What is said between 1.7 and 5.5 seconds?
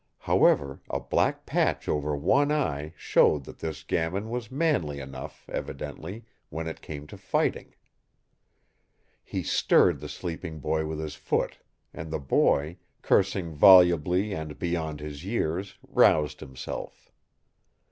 over one eye showed that this gamin was manly enough,